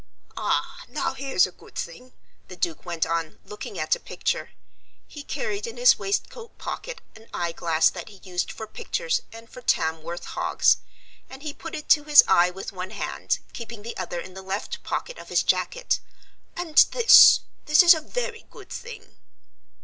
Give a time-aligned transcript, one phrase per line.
[0.35, 2.13] "Ah, now here's a good thing,"
[2.47, 4.49] the Duke went on, looking at a picture.
[5.07, 9.61] He carried in his waistcoat pocket an eyeglass that he used for pictures and for
[9.61, 10.77] Tamworth hogs,
[11.29, 14.41] and he put it to his eye with one hand, keeping the other in the
[14.41, 15.99] left pocket of his jacket;
[16.57, 19.17] "and this this is a very good thing."